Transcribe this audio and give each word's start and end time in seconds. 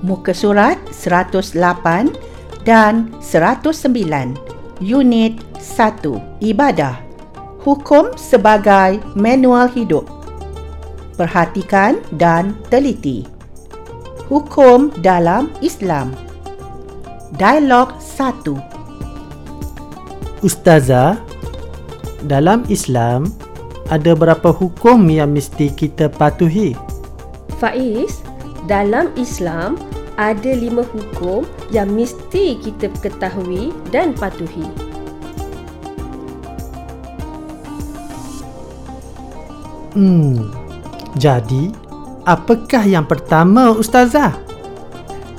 Muka 0.00 0.32
surat 0.32 0.80
108 0.88 1.56
dan 2.64 3.12
109 3.20 4.36
Unit 4.80 5.36
1 5.60 6.40
Ibadah. 6.40 6.96
Hukum 7.60 8.16
sebagai 8.16 9.04
manual 9.12 9.68
hidup. 9.68 10.08
Perhatikan 11.20 12.00
dan 12.16 12.56
teliti. 12.72 13.28
Hukum 14.32 14.88
dalam 15.04 15.52
Islam. 15.60 16.16
Dialog 17.36 17.92
1 18.00 18.56
Ustazah, 20.40 21.20
dalam 22.24 22.64
Islam 22.72 23.28
ada 23.92 24.16
berapa 24.16 24.48
hukum 24.48 25.04
yang 25.12 25.36
mesti 25.36 25.68
kita 25.68 26.08
patuhi? 26.08 26.72
Faiz, 27.60 28.24
dalam 28.68 29.12
Islam 29.16 29.78
ada 30.20 30.52
lima 30.52 30.84
hukum 30.84 31.48
yang 31.72 31.88
mesti 31.96 32.60
kita 32.60 32.92
ketahui 33.00 33.72
dan 33.88 34.12
patuhi. 34.12 34.68
Hmm. 39.96 40.52
Jadi, 41.18 41.74
apakah 42.28 42.86
yang 42.86 43.08
pertama 43.08 43.74
Ustazah? 43.74 44.38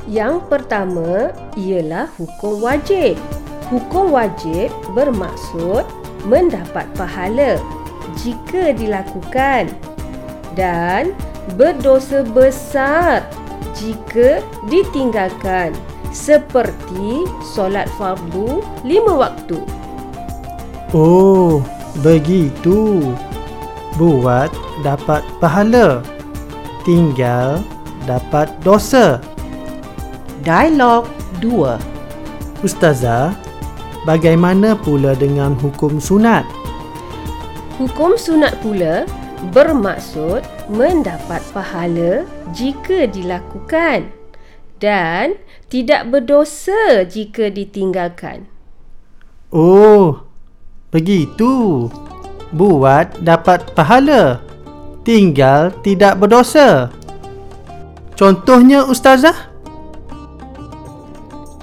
Yang 0.09 0.44
pertama 0.52 1.31
ialah 1.55 2.11
hukum 2.19 2.59
wajib. 2.59 3.16
Hukum 3.72 4.11
wajib 4.11 4.67
bermaksud 4.91 5.88
mendapat 6.27 6.83
pahala 6.99 7.55
jika 8.19 8.75
dilakukan 8.75 9.72
dan 10.59 11.16
berdosa 11.58 12.22
besar 12.23 13.26
jika 13.77 14.44
ditinggalkan 14.70 15.73
seperti 16.12 17.26
solat 17.55 17.88
fardu 17.95 18.59
lima 18.83 19.28
waktu. 19.28 19.64
Oh, 20.92 21.64
begitu. 22.03 23.16
Buat 23.95 24.52
dapat 24.83 25.23
pahala. 25.39 26.03
Tinggal 26.83 27.64
dapat 28.03 28.52
dosa. 28.66 29.23
Dialog 30.42 31.05
2 31.39 32.66
Ustazah, 32.66 33.33
bagaimana 34.05 34.78
pula 34.78 35.17
dengan 35.17 35.58
hukum 35.58 35.98
sunat? 35.98 36.45
Hukum 37.81 38.14
sunat 38.14 38.58
pula 38.61 39.05
bermaksud 39.50 40.45
mendapat 40.72 41.44
pahala 41.52 42.23
jika 42.55 43.03
dilakukan 43.03 44.08
dan 44.80 45.36
tidak 45.67 46.08
berdosa 46.08 47.03
jika 47.03 47.52
ditinggalkan. 47.52 48.47
Oh, 49.52 50.23
begitu. 50.95 51.92
Buat 52.55 53.19
dapat 53.19 53.75
pahala. 53.75 54.39
Tinggal 55.03 55.75
tidak 55.83 56.19
berdosa. 56.23 56.88
Contohnya 58.16 58.88
Ustazah? 58.88 59.52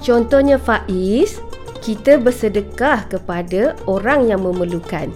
Contohnya 0.05 0.61
Faiz, 0.61 1.41
kita 1.81 2.21
bersedekah 2.21 3.09
kepada 3.09 3.73
orang 3.89 4.29
yang 4.29 4.45
memerlukan. 4.45 5.09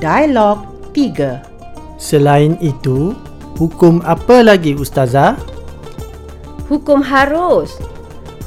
Dialog 0.00 0.64
3 0.96 1.51
Selain 2.02 2.58
itu, 2.58 3.14
hukum 3.62 4.02
apa 4.02 4.42
lagi 4.42 4.74
Ustazah? 4.74 5.38
Hukum 6.66 6.98
harus. 6.98 7.78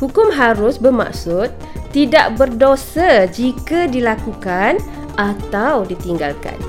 Hukum 0.04 0.28
harus 0.28 0.76
bermaksud 0.76 1.56
tidak 1.96 2.36
berdosa 2.36 3.32
jika 3.32 3.88
dilakukan 3.88 4.84
atau 5.16 5.88
ditinggalkan. 5.88 6.60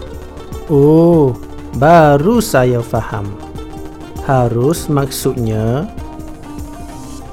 Oh, 0.70 1.34
baru 1.74 2.38
saya 2.38 2.78
faham. 2.78 3.34
Harus 4.22 4.86
maksudnya 4.86 5.90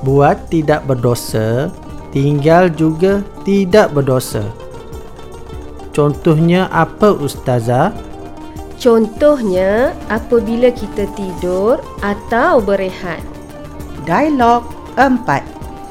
buat 0.02 0.50
tidak 0.50 0.90
berdosa, 0.90 1.70
tinggal 2.10 2.74
juga 2.74 3.22
tidak 3.46 3.94
berdosa. 3.94 4.50
Contohnya 5.94 6.66
apa 6.74 7.14
Ustazah? 7.14 8.13
Contohnya 8.84 9.96
apabila 10.12 10.68
kita 10.68 11.08
tidur 11.16 11.80
atau 12.04 12.60
berehat. 12.60 13.24
Dialog 14.04 14.68
4 15.00 15.40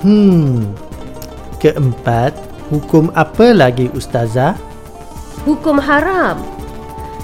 Hmm. 0.05 0.77
Keempat, 1.57 2.37
hukum 2.69 3.09
apa 3.17 3.57
lagi 3.57 3.89
Ustazah? 3.97 4.61
Hukum 5.49 5.81
haram. 5.81 6.37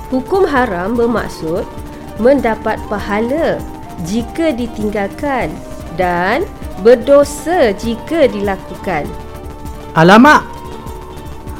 Hukum 0.09 0.49
haram 0.49 0.97
bermaksud 0.97 1.69
mendapat 2.17 2.81
pahala 2.89 3.61
jika 4.09 4.57
ditinggalkan 4.57 5.53
dan 6.01 6.49
berdosa 6.81 7.77
jika 7.77 8.25
dilakukan. 8.25 9.05
Alamak! 9.93 10.49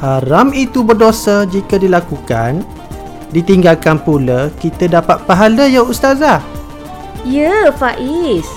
Haram 0.01 0.49
itu 0.55 0.81
berdosa 0.81 1.45
jika 1.45 1.77
dilakukan. 1.77 2.78
Ditinggalkan 3.29 4.01
pula 4.01 4.49
kita 4.57 4.89
dapat 4.89 5.21
pahala 5.29 5.69
ya 5.69 5.85
Ustazah. 5.85 6.41
Ya, 7.21 7.69
Faiz. 7.77 8.47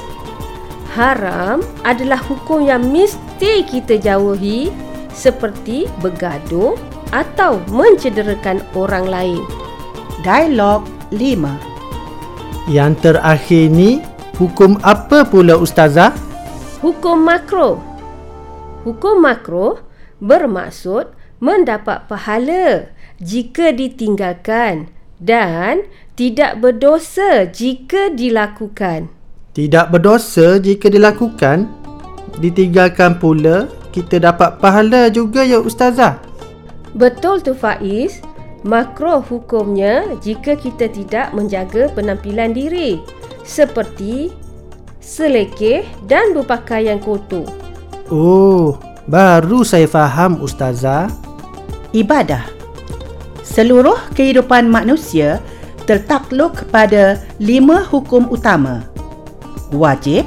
Haram 0.96 1.60
adalah 1.84 2.20
hukum 2.20 2.64
yang 2.64 2.84
mesti 2.88 3.64
kita 3.68 4.00
jauhi 4.00 4.72
seperti 5.12 5.88
bergaduh 6.00 6.76
atau 7.12 7.60
mencederakan 7.68 8.64
orang 8.72 9.04
lain. 9.08 9.42
Dialog 10.24 10.88
5 11.12 12.72
Yang 12.72 12.92
terakhir 13.04 13.64
ni, 13.68 14.00
hukum 14.40 14.80
apa 14.80 15.28
pula 15.28 15.60
Ustazah? 15.60 16.16
Hukum 16.80 17.20
makro. 17.20 17.76
Hukum 18.88 19.20
makro 19.20 19.84
bermaksud 20.22 21.12
mendapat 21.42 22.06
pahala 22.06 22.94
jika 23.18 23.74
ditinggalkan 23.74 24.86
dan 25.18 25.82
tidak 26.14 26.62
berdosa 26.62 27.50
jika 27.50 28.14
dilakukan. 28.14 29.10
Tidak 29.50 29.90
berdosa 29.90 30.62
jika 30.62 30.86
dilakukan. 30.86 31.66
Ditinggalkan 32.38 33.18
pula, 33.18 33.68
kita 33.90 34.22
dapat 34.22 34.56
pahala 34.62 35.12
juga 35.12 35.44
ya 35.44 35.60
Ustazah. 35.60 36.22
Betul 36.94 37.42
tu 37.42 37.52
Faiz. 37.52 38.22
Makro 38.62 39.18
hukumnya 39.18 40.06
jika 40.22 40.54
kita 40.54 40.86
tidak 40.86 41.34
menjaga 41.34 41.90
penampilan 41.90 42.54
diri 42.54 43.02
seperti 43.42 44.30
selekeh 45.02 45.82
dan 46.06 46.30
berpakaian 46.30 47.02
kotor. 47.02 47.50
Oh, 48.06 48.78
baru 49.10 49.66
saya 49.66 49.90
faham 49.90 50.38
Ustazah. 50.38 51.31
Ibadah 51.92 52.48
Seluruh 53.44 54.00
kehidupan 54.16 54.64
manusia 54.64 55.44
tertakluk 55.84 56.64
kepada 56.64 57.20
lima 57.36 57.84
hukum 57.84 58.24
utama. 58.32 58.88
Wajib, 59.76 60.24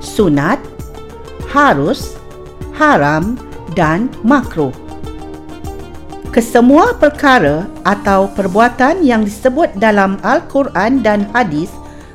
sunat, 0.00 0.56
harus, 1.52 2.16
haram 2.72 3.36
dan 3.76 4.08
makruh. 4.24 4.72
Kesemua 6.32 6.96
perkara 6.96 7.68
atau 7.84 8.32
perbuatan 8.32 9.04
yang 9.04 9.28
disebut 9.28 9.76
dalam 9.76 10.16
Al-Quran 10.24 11.04
dan 11.04 11.28
hadis 11.36 11.68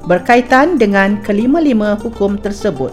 berkaitan 0.09 0.81
dengan 0.81 1.22
kelima-lima 1.22 1.94
hukum 1.94 2.41
tersebut. 2.41 2.90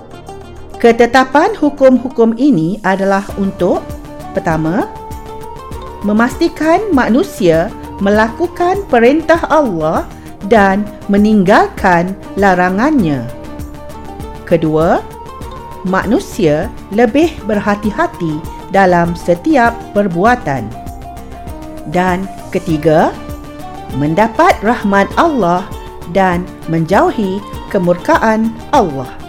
Ketetapan 0.77 1.57
hukum-hukum 1.57 2.37
ini 2.37 2.77
adalah 2.85 3.25
untuk 3.41 3.81
pertama, 4.37 4.85
memastikan 6.05 6.93
manusia 6.93 7.73
melakukan 7.99 8.85
perintah 8.93 9.41
Allah 9.49 10.05
dan 10.53 10.85
meninggalkan 11.09 12.13
larangannya. 12.37 13.25
Kedua, 14.45 15.01
manusia 15.89 16.69
lebih 16.93 17.33
berhati-hati 17.49 18.39
dalam 18.69 19.17
setiap 19.17 19.73
perbuatan. 19.97 20.69
Dan 21.89 22.29
ketiga, 22.53 23.13
mendapat 23.97 24.57
rahmat 24.61 25.09
Allah 25.17 25.65
dan 26.13 26.45
menjauhi 26.69 27.41
kemurkaan 27.73 28.53
Allah. 28.77 29.24